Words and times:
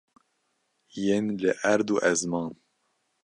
Yên 1.03 1.25
li 1.41 1.51
erd 1.71 1.87
û 1.93 1.95
li 1.97 2.01
ezman. 2.11 2.49